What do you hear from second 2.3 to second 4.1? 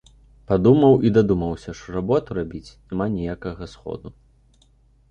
рабіць няма ніякага сходу.